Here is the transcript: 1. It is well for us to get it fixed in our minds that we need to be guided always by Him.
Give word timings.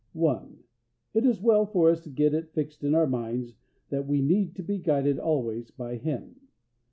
1. 0.13 0.63
It 1.13 1.27
is 1.27 1.39
well 1.43 1.67
for 1.67 1.91
us 1.91 1.99
to 2.01 2.09
get 2.09 2.33
it 2.33 2.53
fixed 2.55 2.83
in 2.83 2.95
our 2.95 3.05
minds 3.05 3.53
that 3.89 4.07
we 4.07 4.19
need 4.19 4.55
to 4.55 4.63
be 4.63 4.79
guided 4.79 5.19
always 5.19 5.69
by 5.69 5.95
Him. 5.97 6.37